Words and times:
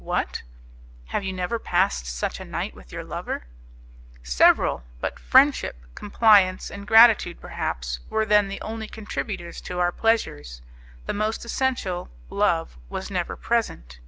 "What! 0.03 0.41
Have 1.09 1.23
you 1.23 1.31
never 1.31 1.59
passed 1.59 2.07
such 2.07 2.39
a 2.39 2.43
night 2.43 2.73
with 2.73 2.91
your 2.91 3.03
lover?" 3.03 3.43
"Several; 4.23 4.81
but 4.99 5.19
friendship, 5.19 5.75
compliance, 5.93 6.71
and 6.71 6.87
gratitude, 6.87 7.39
perhaps, 7.39 7.99
were 8.09 8.25
then 8.25 8.47
the 8.47 8.59
only 8.61 8.87
contributors 8.87 9.61
to 9.61 9.77
our 9.77 9.91
pleasures; 9.91 10.63
the 11.05 11.13
most 11.13 11.45
essential 11.45 12.09
love 12.31 12.77
was 12.89 13.11
never 13.11 13.35
present. 13.35 13.99